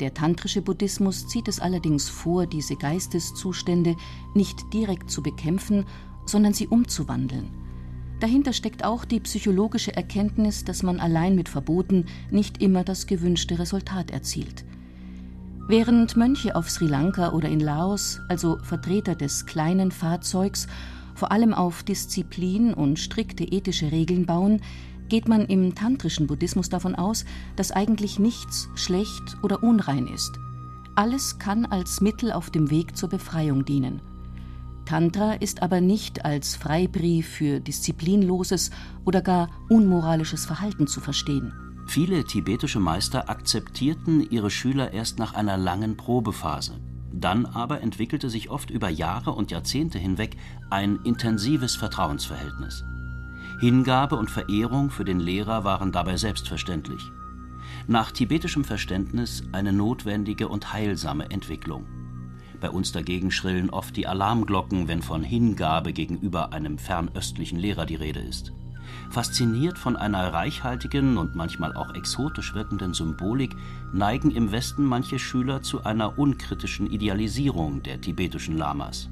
Der 0.00 0.14
tantrische 0.14 0.62
Buddhismus 0.62 1.28
zieht 1.28 1.46
es 1.46 1.60
allerdings 1.60 2.08
vor, 2.08 2.48
diese 2.48 2.74
Geisteszustände 2.74 3.94
nicht 4.34 4.58
direkt 4.74 5.12
zu 5.12 5.22
bekämpfen, 5.22 5.86
sondern 6.26 6.54
sie 6.54 6.66
umzuwandeln. 6.66 7.69
Dahinter 8.20 8.52
steckt 8.52 8.84
auch 8.84 9.06
die 9.06 9.20
psychologische 9.20 9.96
Erkenntnis, 9.96 10.64
dass 10.64 10.82
man 10.82 11.00
allein 11.00 11.34
mit 11.34 11.48
Verboten 11.48 12.04
nicht 12.30 12.62
immer 12.62 12.84
das 12.84 13.06
gewünschte 13.06 13.58
Resultat 13.58 14.10
erzielt. 14.10 14.64
Während 15.68 16.16
Mönche 16.16 16.54
auf 16.54 16.68
Sri 16.68 16.86
Lanka 16.86 17.32
oder 17.32 17.48
in 17.48 17.60
Laos, 17.60 18.20
also 18.28 18.58
Vertreter 18.62 19.14
des 19.14 19.46
kleinen 19.46 19.90
Fahrzeugs, 19.90 20.66
vor 21.14 21.32
allem 21.32 21.54
auf 21.54 21.82
Disziplin 21.82 22.74
und 22.74 22.98
strikte 22.98 23.44
ethische 23.44 23.90
Regeln 23.90 24.26
bauen, 24.26 24.60
geht 25.08 25.26
man 25.26 25.46
im 25.46 25.74
tantrischen 25.74 26.26
Buddhismus 26.26 26.68
davon 26.68 26.94
aus, 26.94 27.24
dass 27.56 27.72
eigentlich 27.72 28.18
nichts 28.18 28.68
schlecht 28.74 29.38
oder 29.42 29.62
unrein 29.62 30.06
ist. 30.06 30.38
Alles 30.94 31.38
kann 31.38 31.64
als 31.64 32.00
Mittel 32.00 32.32
auf 32.32 32.50
dem 32.50 32.70
Weg 32.70 32.96
zur 32.96 33.08
Befreiung 33.08 33.64
dienen. 33.64 34.02
Tantra 34.90 35.34
ist 35.34 35.62
aber 35.62 35.80
nicht 35.80 36.24
als 36.24 36.56
Freibrief 36.56 37.28
für 37.28 37.60
disziplinloses 37.60 38.72
oder 39.04 39.22
gar 39.22 39.48
unmoralisches 39.68 40.46
Verhalten 40.46 40.88
zu 40.88 40.98
verstehen. 41.00 41.52
Viele 41.86 42.24
tibetische 42.24 42.80
Meister 42.80 43.30
akzeptierten 43.30 44.28
ihre 44.32 44.50
Schüler 44.50 44.92
erst 44.92 45.20
nach 45.20 45.34
einer 45.34 45.56
langen 45.56 45.96
Probephase. 45.96 46.80
Dann 47.12 47.46
aber 47.46 47.82
entwickelte 47.82 48.28
sich 48.28 48.50
oft 48.50 48.68
über 48.68 48.88
Jahre 48.88 49.30
und 49.30 49.52
Jahrzehnte 49.52 50.00
hinweg 50.00 50.36
ein 50.70 50.98
intensives 51.04 51.76
Vertrauensverhältnis. 51.76 52.82
Hingabe 53.60 54.16
und 54.16 54.28
Verehrung 54.28 54.90
für 54.90 55.04
den 55.04 55.20
Lehrer 55.20 55.62
waren 55.62 55.92
dabei 55.92 56.16
selbstverständlich. 56.16 57.12
Nach 57.86 58.10
tibetischem 58.10 58.64
Verständnis 58.64 59.44
eine 59.52 59.72
notwendige 59.72 60.48
und 60.48 60.72
heilsame 60.72 61.30
Entwicklung. 61.30 61.86
Bei 62.60 62.70
uns 62.70 62.92
dagegen 62.92 63.30
schrillen 63.30 63.70
oft 63.70 63.96
die 63.96 64.06
Alarmglocken, 64.06 64.86
wenn 64.86 65.02
von 65.02 65.22
Hingabe 65.22 65.92
gegenüber 65.92 66.52
einem 66.52 66.78
fernöstlichen 66.78 67.58
Lehrer 67.58 67.86
die 67.86 67.94
Rede 67.94 68.20
ist. 68.20 68.52
Fasziniert 69.10 69.78
von 69.78 69.96
einer 69.96 70.32
reichhaltigen 70.32 71.16
und 71.16 71.34
manchmal 71.34 71.74
auch 71.74 71.94
exotisch 71.94 72.54
wirkenden 72.54 72.92
Symbolik 72.92 73.54
neigen 73.92 74.30
im 74.30 74.52
Westen 74.52 74.84
manche 74.84 75.18
Schüler 75.18 75.62
zu 75.62 75.84
einer 75.84 76.18
unkritischen 76.18 76.90
Idealisierung 76.90 77.82
der 77.82 78.00
tibetischen 78.00 78.56
Lamas. 78.56 79.08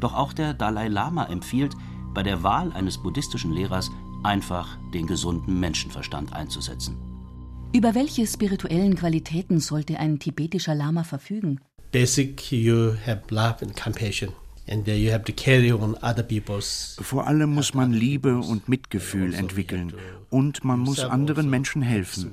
Doch 0.00 0.14
auch 0.14 0.32
der 0.32 0.54
Dalai 0.54 0.88
Lama 0.88 1.24
empfiehlt, 1.24 1.74
bei 2.14 2.22
der 2.22 2.42
Wahl 2.42 2.72
eines 2.72 2.98
buddhistischen 2.98 3.52
Lehrers 3.52 3.90
einfach 4.22 4.78
den 4.94 5.06
gesunden 5.06 5.58
Menschenverstand 5.60 6.32
einzusetzen. 6.32 6.96
Über 7.74 7.94
welche 7.94 8.26
spirituellen 8.26 8.94
Qualitäten 8.94 9.60
sollte 9.60 9.98
ein 9.98 10.18
tibetischer 10.18 10.74
Lama 10.74 11.04
verfügen? 11.04 11.60
Basic 11.92 12.52
you 12.52 12.94
have 13.06 13.22
love 13.30 13.62
and 13.62 13.76
compassion. 13.76 14.32
Vor 17.00 17.26
allem 17.26 17.50
muss 17.54 17.72
man 17.72 17.92
Liebe 17.92 18.36
und 18.36 18.68
Mitgefühl 18.68 19.32
entwickeln 19.32 19.94
und 20.28 20.62
man 20.62 20.80
muss 20.80 21.00
anderen 21.00 21.48
Menschen 21.48 21.80
helfen. 21.80 22.32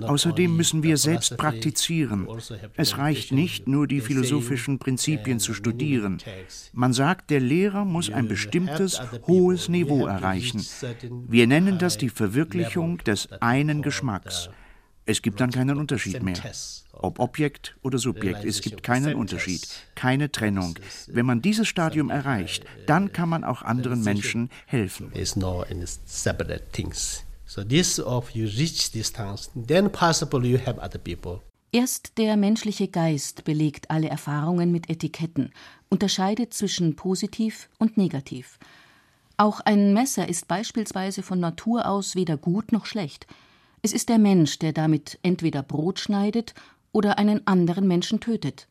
Außerdem 0.00 0.54
müssen 0.54 0.82
wir 0.82 0.96
selbst 0.96 1.36
praktizieren. 1.36 2.28
Es 2.76 2.98
reicht 2.98 3.32
nicht, 3.32 3.66
nur 3.66 3.86
die 3.86 4.00
philosophischen 4.00 4.78
Prinzipien 4.78 5.40
zu 5.40 5.54
studieren. 5.54 6.18
Man 6.72 6.92
sagt, 6.92 7.30
der 7.30 7.40
Lehrer 7.40 7.84
muss 7.84 8.10
ein 8.10 8.28
bestimmtes, 8.28 9.00
hohes 9.26 9.68
Niveau 9.68 10.06
erreichen. 10.06 10.64
Wir 11.26 11.46
nennen 11.46 11.78
das 11.78 11.96
die 11.98 12.10
Verwirklichung 12.10 12.98
des 12.98 13.32
einen 13.40 13.82
Geschmacks. 13.82 14.50
Es 15.06 15.22
gibt 15.22 15.40
dann 15.40 15.50
keinen 15.50 15.78
Unterschied 15.78 16.22
mehr. 16.22 16.36
Ob 16.98 17.18
Objekt 17.20 17.76
oder 17.82 17.98
Subjekt, 17.98 18.44
es 18.44 18.62
gibt 18.62 18.82
keinen 18.82 19.14
Unterschied, 19.14 19.68
keine 19.94 20.32
Trennung. 20.32 20.78
Wenn 21.06 21.26
man 21.26 21.42
dieses 21.42 21.68
Stadium 21.68 22.10
erreicht, 22.10 22.64
dann 22.86 23.12
kann 23.12 23.28
man 23.28 23.44
auch 23.44 23.62
anderen 23.62 24.02
Menschen 24.02 24.50
helfen. 24.66 25.12
Erst 31.72 32.18
der 32.18 32.36
menschliche 32.36 32.88
Geist 32.88 33.44
belegt 33.44 33.90
alle 33.90 34.08
Erfahrungen 34.08 34.72
mit 34.72 34.88
Etiketten, 34.88 35.52
unterscheidet 35.90 36.54
zwischen 36.54 36.96
positiv 36.96 37.68
und 37.78 37.96
negativ. 37.96 38.58
Auch 39.36 39.60
ein 39.60 39.92
Messer 39.92 40.28
ist 40.28 40.48
beispielsweise 40.48 41.22
von 41.22 41.38
Natur 41.38 41.86
aus 41.86 42.14
weder 42.14 42.38
gut 42.38 42.72
noch 42.72 42.86
schlecht. 42.86 43.26
Es 43.82 43.92
ist 43.92 44.08
der 44.08 44.18
Mensch, 44.18 44.58
der 44.58 44.72
damit 44.72 45.18
entweder 45.22 45.62
Brot 45.62 46.00
schneidet 46.00 46.54
oder 46.96 47.18
einen 47.18 47.46
anderen 47.46 47.86
Menschen 47.86 48.20
tötet. 48.20 48.68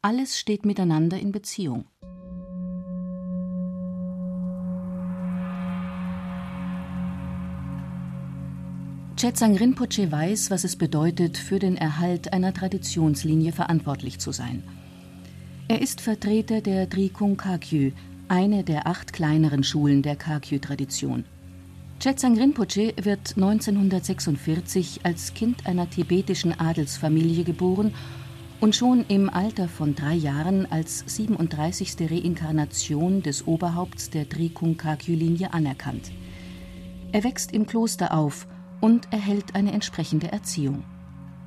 Alles 0.00 0.38
steht 0.38 0.64
miteinander 0.64 1.18
in 1.18 1.30
Beziehung. 1.30 1.84
Chetsang 9.16 9.58
Rinpoche 9.58 10.10
weiß, 10.10 10.50
was 10.50 10.64
es 10.64 10.76
bedeutet, 10.76 11.36
für 11.36 11.58
den 11.58 11.76
Erhalt 11.76 12.32
einer 12.32 12.54
Traditionslinie 12.54 13.52
verantwortlich 13.52 14.20
zu 14.20 14.32
sein. 14.32 14.62
Er 15.68 15.82
ist 15.82 16.00
Vertreter 16.00 16.62
der 16.62 16.86
Drikung 16.86 17.36
Kagyu, 17.36 17.90
eine 18.28 18.64
der 18.64 18.86
acht 18.86 19.12
kleineren 19.12 19.62
Schulen 19.62 20.00
der 20.00 20.16
Kagyu-Tradition. 20.16 21.26
Chetsang 21.98 22.36
Rinpoche 22.36 22.92
wird 23.00 23.36
1946 23.36 25.00
als 25.04 25.32
Kind 25.32 25.66
einer 25.66 25.88
tibetischen 25.88 26.52
Adelsfamilie 26.52 27.42
geboren 27.42 27.94
und 28.60 28.76
schon 28.76 29.06
im 29.08 29.30
Alter 29.30 29.66
von 29.66 29.94
drei 29.94 30.14
Jahren 30.14 30.70
als 30.70 31.04
37. 31.06 31.96
Reinkarnation 32.10 33.22
des 33.22 33.46
Oberhaupts 33.46 34.10
der 34.10 34.26
Drikung 34.26 34.76
Kagyu-Linie 34.76 35.54
anerkannt. 35.54 36.12
Er 37.12 37.24
wächst 37.24 37.52
im 37.52 37.66
Kloster 37.66 38.12
auf 38.12 38.46
und 38.82 39.10
erhält 39.10 39.54
eine 39.54 39.72
entsprechende 39.72 40.30
Erziehung. 40.30 40.84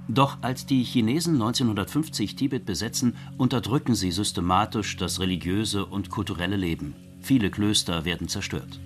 Doch 0.08 0.39
als 0.41 0.65
die 0.65 0.84
Chinesen 0.84 1.36
1950 1.36 2.36
Tibet 2.36 2.65
besetzen, 2.65 3.15
unterdrücken 3.38 3.94
sie 3.94 4.10
systematisch 4.10 4.98
das 4.98 5.20
religiöse 5.20 5.86
und 5.86 6.10
kulturelle 6.10 6.58
Leben. 6.58 6.96
Viele 7.22 7.51
Klöster 7.51 8.03
werden 8.03 8.27
zerstört. 8.27 8.79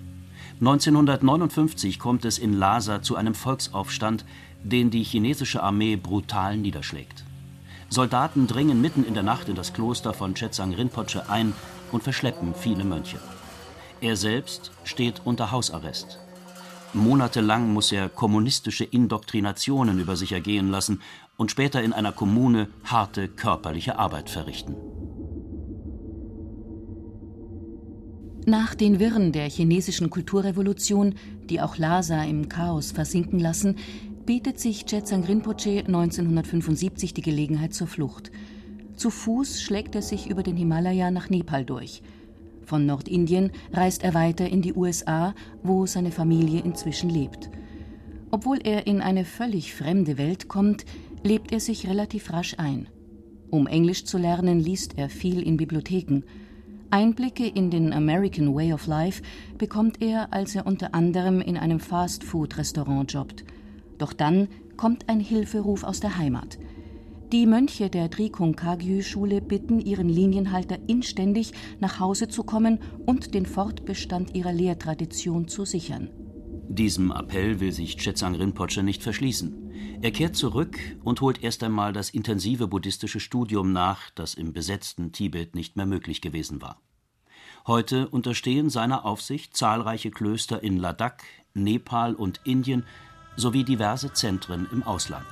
1959 0.60 1.98
kommt 1.98 2.24
es 2.24 2.38
in 2.38 2.52
Lhasa 2.52 3.02
zu 3.02 3.16
einem 3.16 3.34
Volksaufstand, 3.34 4.24
den 4.62 4.90
die 4.90 5.02
chinesische 5.02 5.62
Armee 5.62 5.96
brutal 5.96 6.56
niederschlägt. 6.56 7.24
Soldaten 7.88 8.46
dringen 8.46 8.80
mitten 8.80 9.04
in 9.04 9.14
der 9.14 9.22
Nacht 9.22 9.48
in 9.48 9.56
das 9.56 9.72
Kloster 9.72 10.14
von 10.14 10.34
Chetsang 10.34 10.74
Rinpoche 10.74 11.28
ein 11.28 11.52
und 11.92 12.02
verschleppen 12.02 12.54
viele 12.54 12.84
Mönche. 12.84 13.18
Er 14.00 14.16
selbst 14.16 14.72
steht 14.84 15.22
unter 15.24 15.50
Hausarrest. 15.50 16.18
Monatelang 16.92 17.72
muss 17.72 17.90
er 17.90 18.08
kommunistische 18.08 18.84
Indoktrinationen 18.84 19.98
über 19.98 20.16
sich 20.16 20.32
ergehen 20.32 20.70
lassen 20.70 21.02
und 21.36 21.50
später 21.50 21.82
in 21.82 21.92
einer 21.92 22.12
Kommune 22.12 22.68
harte 22.84 23.28
körperliche 23.28 23.98
Arbeit 23.98 24.30
verrichten. 24.30 24.76
Nach 28.46 28.74
den 28.74 28.98
Wirren 29.00 29.32
der 29.32 29.48
chinesischen 29.48 30.10
Kulturrevolution, 30.10 31.14
die 31.48 31.60
auch 31.60 31.78
Lhasa 31.78 32.24
im 32.24 32.48
Chaos 32.48 32.92
versinken 32.92 33.38
lassen, 33.38 33.76
bietet 34.26 34.60
sich 34.60 34.84
Chetsang 34.86 35.24
Rinpoche 35.24 35.84
1975 35.86 37.14
die 37.14 37.22
Gelegenheit 37.22 37.74
zur 37.74 37.86
Flucht. 37.86 38.30
Zu 38.96 39.10
Fuß 39.10 39.60
schlägt 39.60 39.94
er 39.94 40.02
sich 40.02 40.28
über 40.28 40.42
den 40.42 40.56
Himalaya 40.56 41.10
nach 41.10 41.30
Nepal 41.30 41.64
durch– 41.64 42.02
von 42.64 42.86
Nordindien 42.86 43.52
reist 43.72 44.02
er 44.04 44.14
weiter 44.14 44.48
in 44.48 44.62
die 44.62 44.74
USA, 44.74 45.34
wo 45.62 45.86
seine 45.86 46.10
Familie 46.10 46.62
inzwischen 46.62 47.10
lebt. 47.10 47.50
Obwohl 48.30 48.58
er 48.64 48.86
in 48.86 49.00
eine 49.00 49.24
völlig 49.24 49.74
fremde 49.74 50.18
Welt 50.18 50.48
kommt, 50.48 50.84
lebt 51.22 51.52
er 51.52 51.60
sich 51.60 51.88
relativ 51.88 52.32
rasch 52.32 52.54
ein. 52.58 52.88
Um 53.50 53.66
Englisch 53.66 54.04
zu 54.04 54.18
lernen, 54.18 54.58
liest 54.58 54.98
er 54.98 55.08
viel 55.08 55.42
in 55.42 55.56
Bibliotheken. 55.56 56.22
Einblicke 56.94 57.46
in 57.46 57.70
den 57.70 57.92
American 57.92 58.54
Way 58.54 58.72
of 58.72 58.86
Life 58.86 59.22
bekommt 59.58 60.00
er, 60.00 60.32
als 60.32 60.54
er 60.54 60.66
unter 60.66 60.94
anderem 60.94 61.40
in 61.40 61.56
einem 61.56 61.80
Fast-Food-Restaurant 61.80 63.12
jobbt. 63.12 63.44
Doch 63.98 64.12
dann 64.12 64.48
kommt 64.76 65.08
ein 65.08 65.20
Hilferuf 65.20 65.82
aus 65.82 66.00
der 66.00 66.16
Heimat– 66.16 66.58
die 67.34 67.46
Mönche 67.46 67.90
der 67.90 68.08
Drikung 68.08 68.54
Kagyu-Schule 68.54 69.40
bitten 69.40 69.80
ihren 69.80 70.08
Linienhalter 70.08 70.78
inständig, 70.86 71.50
nach 71.80 71.98
Hause 71.98 72.28
zu 72.28 72.44
kommen 72.44 72.78
und 73.06 73.34
den 73.34 73.44
Fortbestand 73.44 74.36
ihrer 74.36 74.52
Lehrtradition 74.52 75.48
zu 75.48 75.64
sichern. 75.64 76.10
Diesem 76.68 77.10
Appell 77.10 77.58
will 77.58 77.72
sich 77.72 77.96
Chetsang 77.96 78.36
Rinpoche 78.36 78.84
nicht 78.84 79.02
verschließen. 79.02 79.63
Er 80.02 80.10
kehrt 80.10 80.36
zurück 80.36 80.78
und 81.02 81.20
holt 81.20 81.42
erst 81.42 81.62
einmal 81.62 81.92
das 81.92 82.10
intensive 82.10 82.68
buddhistische 82.68 83.20
Studium 83.20 83.72
nach, 83.72 84.10
das 84.10 84.34
im 84.34 84.52
besetzten 84.52 85.12
Tibet 85.12 85.54
nicht 85.54 85.76
mehr 85.76 85.86
möglich 85.86 86.20
gewesen 86.20 86.60
war. 86.60 86.80
Heute 87.66 88.08
unterstehen 88.08 88.68
seiner 88.68 89.04
Aufsicht 89.04 89.56
zahlreiche 89.56 90.10
Klöster 90.10 90.62
in 90.62 90.76
Ladakh, 90.76 91.24
Nepal 91.54 92.14
und 92.14 92.40
Indien 92.44 92.84
sowie 93.36 93.64
diverse 93.64 94.12
Zentren 94.12 94.68
im 94.70 94.82
Ausland. 94.82 95.26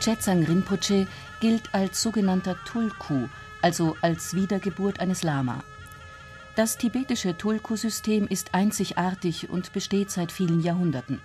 Chetsang 0.00 0.44
Rinpoche 0.44 1.06
gilt 1.40 1.74
als 1.74 2.02
sogenannter 2.02 2.56
Tulku, 2.64 3.28
also 3.62 3.96
als 4.02 4.34
Wiedergeburt 4.34 5.00
eines 5.00 5.22
Lama. 5.22 5.62
Das 6.56 6.78
tibetische 6.78 7.36
Tulku-System 7.36 8.28
ist 8.28 8.54
einzigartig 8.54 9.50
und 9.50 9.72
besteht 9.72 10.12
seit 10.12 10.30
vielen 10.30 10.60
Jahrhunderten. 10.60 11.20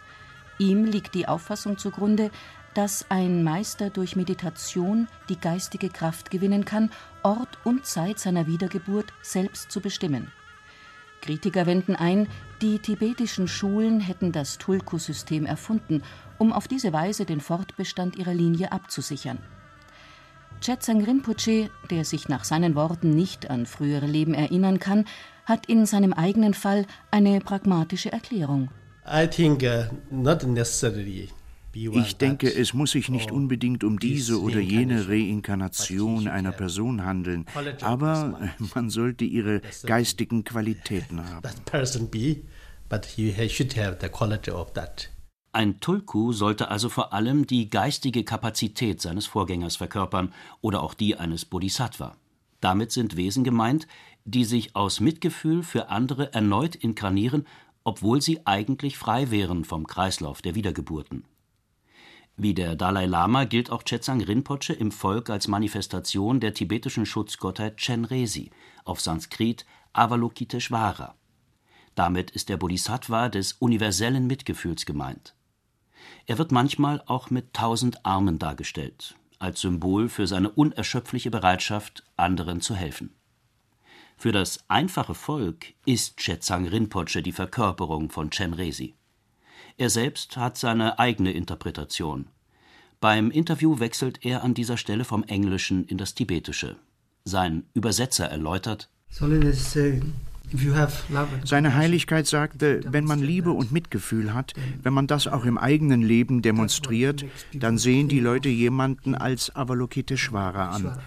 Ihm 0.58 0.86
liegt 0.86 1.14
die 1.14 1.28
Auffassung 1.28 1.78
zugrunde, 1.78 2.32
dass 2.74 3.06
ein 3.10 3.44
Meister 3.44 3.92
durch 3.92 4.16
Meditation 4.16 5.08
die 5.30 5.40
geistige 5.40 5.90
Kraft 5.90 6.32
gewinnen 6.32 6.66
kann, 6.66 6.90
Ort 7.22 7.60
und 7.64 7.86
Zeit 7.86 8.18
seiner 8.18 8.48
Wiedergeburt 8.48 9.14
selbst 9.22 9.72
zu 9.72 9.82
bestimmen. 9.82 10.32
Kritiker 11.22 11.68
wenden 11.68 11.96
ein, 11.96 12.28
die 12.62 12.80
tibetischen 12.80 13.48
Schulen 13.48 14.00
hätten 14.00 14.32
das 14.32 14.58
Tulku-System 14.58 15.46
erfunden, 15.46 16.02
um 16.40 16.54
auf 16.54 16.68
diese 16.68 16.92
Weise 16.92 17.26
den 17.26 17.40
Fortbestand 17.42 18.16
ihrer 18.16 18.34
Linie 18.34 18.72
abzusichern. 18.72 19.38
Chetsang 20.62 21.04
Rinpoche, 21.04 21.70
der 21.90 22.04
sich 22.04 22.28
nach 22.30 22.44
seinen 22.44 22.76
Worten 22.76 23.12
nicht 23.12 23.50
an 23.50 23.66
frühere 23.66 24.06
Leben 24.06 24.34
erinnern 24.34 24.80
kann, 24.80 25.06
hat 25.46 25.66
in 25.68 25.86
seinem 25.86 26.14
eigenen 26.14 26.54
Fall 26.54 26.86
eine 27.12 27.40
pragmatische 27.40 28.12
Erklärung. 28.12 28.70
I 29.08 29.28
think 29.28 29.64
uh, 29.64 29.86
not 30.12 30.44
necessarily 30.44 31.30
ich 31.74 32.18
denke, 32.18 32.54
es 32.54 32.74
muss 32.74 32.92
sich 32.92 33.10
nicht 33.10 33.32
unbedingt 33.32 33.84
um 33.84 34.00
diese 34.00 34.42
oder 34.42 34.60
jene 34.60 35.08
Reinkarnation 35.08 36.28
einer 36.28 36.52
Person 36.52 37.06
handeln, 37.06 37.46
aber 37.82 38.40
man 38.76 38.90
sollte 38.90 39.24
ihre 39.24 39.62
geistigen 39.86 40.44
Qualitäten 40.44 41.24
haben. 41.24 41.48
Ein 45.60 45.82
Tulku 45.82 46.32
sollte 46.32 46.70
also 46.70 46.88
vor 46.88 47.12
allem 47.12 47.46
die 47.46 47.70
geistige 47.70 48.24
Kapazität 48.24 49.02
seines 49.02 49.28
Vorgängers 49.28 49.76
verkörpern 49.76 50.34
oder 50.62 50.82
auch 50.82 50.94
die 50.94 51.18
eines 51.18 51.44
Bodhisattva. 51.44 52.16
Damit 52.62 52.94
sind 52.94 53.18
Wesen 53.18 53.44
gemeint, 53.44 53.86
die 54.24 54.46
sich 54.46 54.78
aus 54.78 55.02
Mitgefühl 55.02 55.64
für 55.64 55.90
andere 55.90 56.32
erneut 56.32 56.76
inkarnieren, 56.78 57.46
obwohl 57.84 58.22
sie 58.22 58.48
eigentlich 58.48 58.98
frei 58.98 59.32
wären 59.32 59.66
vom 59.66 59.86
Kreislauf 59.86 60.42
der 60.42 60.56
Wiedergeburten. 60.56 61.26
Wie 62.38 62.54
der 62.54 62.78
Dalai 62.78 63.08
Lama 63.08 63.44
gilt 63.44 63.70
auch 63.70 63.84
Chetsang 63.84 64.22
Rinpoche 64.22 64.72
im 64.72 64.94
Volk 64.94 65.30
als 65.30 65.50
Manifestation 65.50 66.40
der 66.40 66.54
tibetischen 66.54 67.06
Schutzgottheit 67.06 67.76
Chenresi, 67.76 68.52
auf 68.86 69.02
Sanskrit 69.02 69.66
Avalokiteshvara. 69.92 71.16
Damit 71.96 72.32
ist 72.32 72.48
der 72.48 72.56
Bodhisattva 72.56 73.28
des 73.28 73.52
universellen 73.60 74.26
Mitgefühls 74.26 74.86
gemeint. 74.86 75.36
Er 76.26 76.38
wird 76.38 76.52
manchmal 76.52 77.02
auch 77.06 77.30
mit 77.30 77.54
tausend 77.54 78.06
Armen 78.06 78.40
dargestellt, 78.40 79.16
als 79.40 79.62
Symbol 79.62 80.10
für 80.10 80.28
seine 80.28 80.50
unerschöpfliche 80.50 81.32
Bereitschaft, 81.32 82.04
anderen 82.18 82.62
zu 82.62 82.76
helfen. 82.76 83.14
Für 84.18 84.32
das 84.32 84.60
einfache 84.68 85.16
Volk 85.16 85.68
ist 85.86 86.18
Chetsang 86.18 86.68
Rinpoche 86.68 87.22
die 87.22 87.32
Verkörperung 87.32 88.10
von 88.10 88.30
Chenresi. 88.32 88.96
Er 89.78 89.90
selbst 89.90 90.36
hat 90.36 90.58
seine 90.58 91.00
eigene 91.00 91.32
Interpretation. 91.32 92.28
Beim 93.00 93.32
Interview 93.32 93.80
wechselt 93.80 94.26
er 94.26 94.44
an 94.44 94.54
dieser 94.54 94.76
Stelle 94.76 95.06
vom 95.06 95.24
Englischen 95.24 95.86
in 95.86 95.98
das 95.98 96.16
Tibetische. 96.16 96.76
Sein 97.24 97.64
Übersetzer 97.74 98.26
erläutert: 98.26 98.90
seine 101.44 101.76
Heiligkeit 101.76 102.28
sagte, 102.28 102.82
wenn 102.90 103.06
man 103.06 103.20
Liebe 103.20 103.52
und 103.52 103.72
Mitgefühl 103.72 104.34
hat, 104.34 104.54
wenn 104.82 104.94
man 104.94 105.08
das 105.08 105.28
auch 105.28 105.46
im 105.46 105.58
eigenen 105.58 106.02
Leben 106.02 106.42
demonstriert, 106.42 107.26
dann 107.54 107.78
sehen 107.78 108.08
die 108.08 108.20
Leute 108.20 108.50
jemanden 108.50 109.16
als 109.16 109.56
Avalokiteshvara 109.56 110.70
an. 110.70 110.98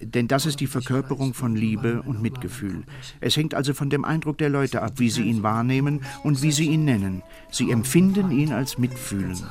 Denn 0.00 0.28
das 0.28 0.44
ist 0.44 0.60
die 0.60 0.66
Verkörperung 0.66 1.32
von 1.32 1.56
Liebe 1.56 2.02
und 2.02 2.20
Mitgefühl. 2.20 2.84
Es 3.20 3.36
hängt 3.36 3.54
also 3.54 3.72
von 3.72 3.88
dem 3.88 4.04
Eindruck 4.04 4.36
der 4.38 4.50
Leute 4.50 4.82
ab, 4.82 4.94
wie 4.96 5.08
sie 5.08 5.22
ihn 5.22 5.42
wahrnehmen 5.42 6.02
und 6.22 6.42
wie 6.42 6.52
sie 6.52 6.66
ihn 6.66 6.84
nennen. 6.84 7.22
Sie 7.50 7.70
empfinden 7.70 8.30
ihn 8.30 8.52
als 8.52 8.76
mitfühlend. 8.76 9.42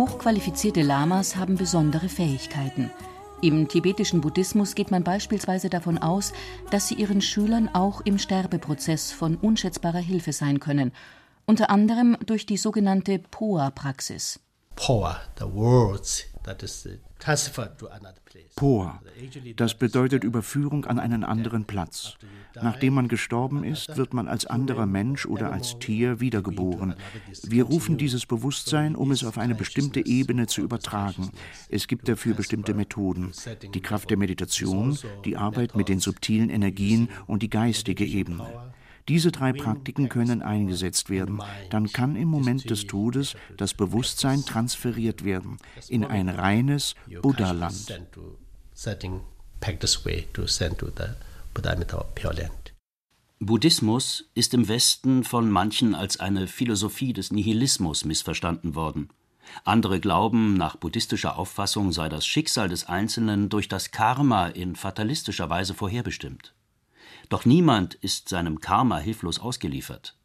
Hochqualifizierte 0.00 0.80
Lamas 0.80 1.36
haben 1.36 1.56
besondere 1.56 2.08
Fähigkeiten. 2.08 2.90
Im 3.42 3.68
tibetischen 3.68 4.22
Buddhismus 4.22 4.74
geht 4.74 4.90
man 4.90 5.04
beispielsweise 5.04 5.68
davon 5.68 5.98
aus, 5.98 6.32
dass 6.70 6.88
sie 6.88 6.94
ihren 6.94 7.20
Schülern 7.20 7.68
auch 7.74 8.00
im 8.00 8.16
Sterbeprozess 8.16 9.12
von 9.12 9.36
unschätzbarer 9.36 9.98
Hilfe 9.98 10.32
sein 10.32 10.58
können, 10.58 10.92
unter 11.44 11.68
anderem 11.68 12.16
durch 12.24 12.46
die 12.46 12.56
sogenannte 12.56 13.18
Poa-Praxis. 13.18 14.40
Por, 18.56 19.00
das 19.56 19.74
bedeutet 19.74 20.24
Überführung 20.24 20.84
an 20.86 20.98
einen 20.98 21.24
anderen 21.24 21.64
Platz. 21.64 22.16
Nachdem 22.54 22.94
man 22.94 23.08
gestorben 23.08 23.62
ist, 23.62 23.96
wird 23.96 24.14
man 24.14 24.28
als 24.28 24.46
anderer 24.46 24.86
Mensch 24.86 25.26
oder 25.26 25.52
als 25.52 25.78
Tier 25.78 26.20
wiedergeboren. 26.20 26.94
Wir 27.42 27.64
rufen 27.64 27.98
dieses 27.98 28.26
Bewusstsein, 28.26 28.96
um 28.96 29.10
es 29.10 29.24
auf 29.24 29.38
eine 29.38 29.54
bestimmte 29.54 30.04
Ebene 30.04 30.46
zu 30.46 30.62
übertragen. 30.62 31.30
Es 31.68 31.86
gibt 31.86 32.08
dafür 32.08 32.34
bestimmte 32.34 32.74
Methoden. 32.74 33.32
Die 33.74 33.82
Kraft 33.82 34.10
der 34.10 34.16
Meditation, 34.16 34.98
die 35.24 35.36
Arbeit 35.36 35.76
mit 35.76 35.88
den 35.88 36.00
subtilen 36.00 36.50
Energien 36.50 37.08
und 37.26 37.42
die 37.42 37.50
geistige 37.50 38.04
Ebene. 38.04 38.72
Diese 39.10 39.32
drei 39.32 39.52
Praktiken 39.52 40.08
können 40.08 40.40
eingesetzt 40.40 41.10
werden. 41.10 41.42
Dann 41.70 41.92
kann 41.92 42.14
im 42.14 42.28
Moment 42.28 42.70
des 42.70 42.86
Todes 42.86 43.34
das 43.56 43.74
Bewusstsein 43.74 44.44
transferiert 44.44 45.24
werden 45.24 45.56
in 45.88 46.04
ein 46.04 46.28
reines 46.28 46.94
Buddha-Land. 47.20 47.92
Buddhismus 53.40 54.30
ist 54.34 54.54
im 54.54 54.68
Westen 54.68 55.24
von 55.24 55.50
manchen 55.50 55.96
als 55.96 56.20
eine 56.20 56.46
Philosophie 56.46 57.12
des 57.12 57.32
Nihilismus 57.32 58.04
missverstanden 58.04 58.76
worden. 58.76 59.08
Andere 59.64 59.98
glauben, 59.98 60.54
nach 60.54 60.76
buddhistischer 60.76 61.36
Auffassung 61.36 61.90
sei 61.90 62.08
das 62.08 62.24
Schicksal 62.24 62.68
des 62.68 62.86
Einzelnen 62.86 63.48
durch 63.48 63.66
das 63.66 63.90
Karma 63.90 64.46
in 64.46 64.76
fatalistischer 64.76 65.50
Weise 65.50 65.74
vorherbestimmt. 65.74 66.54
Doch 67.30 67.46
niemand 67.46 67.94
ist 67.94 68.28
seinem 68.28 68.60
Karma 68.60 68.98
hilflos 68.98 69.38
ausgeliefert. 69.38 70.16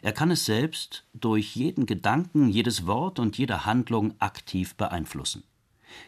Er 0.00 0.12
kann 0.12 0.30
es 0.30 0.46
selbst 0.46 1.04
durch 1.12 1.54
jeden 1.56 1.86
Gedanken, 1.86 2.48
jedes 2.48 2.86
Wort 2.86 3.18
und 3.18 3.36
jede 3.36 3.66
Handlung 3.66 4.14
aktiv 4.20 4.76
beeinflussen. 4.76 5.42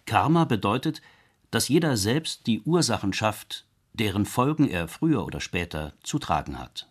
Karma 0.07 0.45
bedeutet, 0.45 1.03
dass 1.51 1.69
jeder 1.69 1.97
selbst 1.97 2.47
die 2.47 2.63
Ursachen 2.63 3.13
schafft, 3.13 3.67
deren 3.93 4.27
Folgen 4.27 4.69
er 4.69 4.89
früher 4.89 5.27
oder 5.27 5.41
später 5.41 5.93
zu 6.03 6.19
tragen 6.19 6.59
hat. 6.59 6.89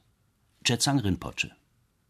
Chetsang 0.63 0.99
Rinpoche. 0.99 1.51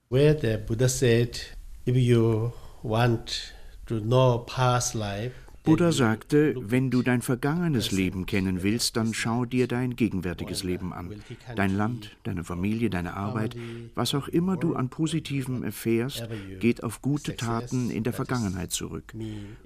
Where 0.09 0.37
the 0.39 0.57
Buddha 0.57 0.89
said, 0.89 1.39
if 1.87 1.95
you 1.95 2.51
want 2.81 3.53
to 3.85 3.99
know 3.99 4.39
past 4.39 4.93
life, 4.93 5.33
Buddha 5.63 5.93
sagte, 5.93 6.55
wenn 6.59 6.91
du 6.91 7.01
dein 7.03 7.21
vergangenes 7.21 7.91
Leben 7.91 8.25
kennen 8.25 8.63
willst, 8.63 8.97
dann 8.97 9.13
schau 9.13 9.45
dir 9.45 9.67
dein 9.67 9.95
gegenwärtiges 9.95 10.63
Leben 10.63 10.91
an. 10.91 11.23
Dein 11.55 11.77
Land, 11.77 12.17
deine 12.23 12.43
Familie, 12.43 12.89
deine 12.89 13.15
Arbeit, 13.15 13.55
was 13.95 14.13
auch 14.13 14.27
immer 14.27 14.57
du 14.57 14.75
an 14.75 14.89
Positivem 14.89 15.63
erfährst, 15.63 16.27
geht 16.59 16.83
auf 16.83 17.01
gute 17.01 17.37
Taten 17.37 17.89
in 17.89 18.03
der 18.03 18.11
Vergangenheit 18.11 18.71
zurück. 18.71 19.13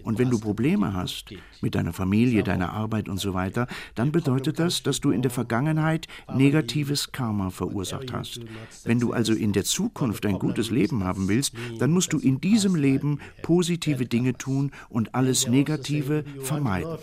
Und 0.03 0.19
wenn 0.19 0.29
du 0.29 0.39
Probleme 0.39 0.93
hast 0.93 1.33
mit 1.61 1.73
deiner 1.73 1.93
Familie, 1.93 2.43
deiner 2.43 2.73
Arbeit 2.73 3.09
und 3.09 3.19
so 3.19 3.33
weiter, 3.33 3.65
dann 3.95 4.11
bedeutet 4.11 4.59
das, 4.59 4.83
dass 4.83 5.01
du 5.01 5.09
in 5.09 5.23
der 5.23 5.31
Vergangenheit 5.31 6.07
negatives 6.31 7.11
Karma 7.11 7.49
verursacht 7.49 8.13
hast. 8.13 8.41
Wenn 8.83 8.99
du 8.99 9.13
also 9.13 9.33
in 9.33 9.51
der 9.51 9.63
Zukunft 9.63 10.27
ein 10.27 10.37
gutes 10.37 10.69
Leben 10.69 11.03
haben 11.03 11.27
willst, 11.27 11.55
dann 11.79 11.89
musst 11.89 12.13
du 12.13 12.19
in 12.19 12.39
diesem 12.39 12.75
Leben 12.75 13.19
positive 13.41 14.05
Dinge 14.05 14.37
tun 14.37 14.71
und 14.89 15.15
alles 15.15 15.47
Negative 15.47 15.86
Negative 15.89 16.23
vermeiden. 16.41 16.97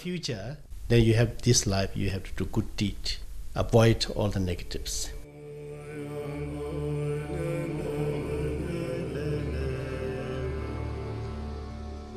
Then 0.88 1.03
you 1.03 1.16
have 1.16 1.33
this 1.42 1.64
life, 1.64 1.90
you 1.94 2.11
have 2.11 2.23
to 2.25 2.44
do 2.44 2.51
good 2.51 2.66
deed. 2.79 3.18
Avoid 3.55 4.09
all 4.14 4.31
the 4.31 4.40
negatives. 4.40 5.11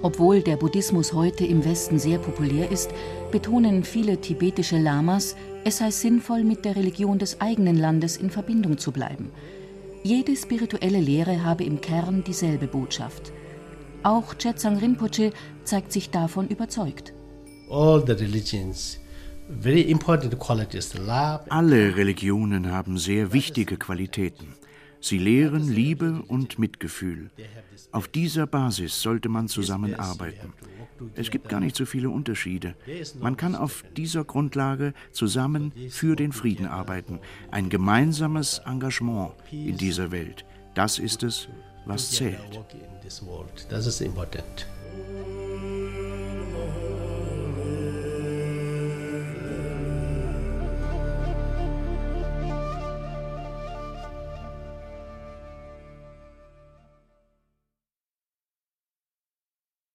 Obwohl 0.04 0.42
der 0.42 0.58
Buddhismus 0.58 1.14
heute 1.14 1.46
im 1.46 1.66
Westen 1.66 1.98
sehr 1.98 2.20
populär 2.20 2.72
ist, 2.72 2.92
betonen 3.32 3.84
viele 3.84 4.22
tibetische 4.22 4.78
Lamas, 4.78 5.36
es 5.64 5.80
sei 5.80 5.92
sinnvoll, 5.92 6.44
mit 6.44 6.66
der 6.66 6.76
Religion 6.76 7.18
des 7.20 7.42
eigenen 7.42 7.78
Landes 7.78 8.16
in 8.16 8.30
Verbindung 8.30 8.78
zu 8.78 8.92
bleiben. 8.92 9.32
Jede 10.04 10.36
spirituelle 10.36 11.00
Lehre 11.02 11.44
habe 11.44 11.64
im 11.64 11.82
Kern 11.82 12.24
dieselbe 12.24 12.68
Botschaft. 12.68 13.32
Auch 14.04 14.36
Chetsang 14.36 14.78
Rinpoche 14.78 15.32
zeigt 15.68 15.92
sich 15.92 16.10
davon 16.10 16.48
überzeugt. 16.48 17.14
Alle 21.50 21.96
Religionen 21.96 22.72
haben 22.72 22.98
sehr 22.98 23.34
wichtige 23.34 23.78
Qualitäten. 23.78 24.56
Sie 25.00 25.18
lehren 25.18 25.72
Liebe 25.72 26.24
und 26.28 26.58
Mitgefühl. 26.60 27.30
Auf 27.92 28.08
dieser 28.08 28.48
Basis 28.48 29.02
sollte 29.02 29.30
man 29.30 29.48
zusammenarbeiten. 29.48 30.54
Es 31.16 31.30
gibt 31.30 31.50
gar 31.50 31.60
nicht 31.60 31.76
so 31.76 31.86
viele 31.86 32.10
Unterschiede. 32.10 32.76
Man 33.20 33.38
kann 33.38 33.56
auf 33.56 33.84
dieser 33.96 34.24
Grundlage 34.24 34.94
zusammen 35.12 35.72
für 35.90 36.16
den 36.16 36.32
Frieden 36.32 36.66
arbeiten. 36.66 37.20
Ein 37.52 37.70
gemeinsames 37.70 38.60
Engagement 38.66 39.34
in 39.52 39.78
dieser 39.78 40.12
Welt. 40.12 40.46
Das 40.74 40.98
ist 40.98 41.24
es, 41.24 41.48
was 41.86 42.12
zählt. 42.12 42.60
Das 43.70 43.86
ist 43.86 44.02
important. 44.02 44.68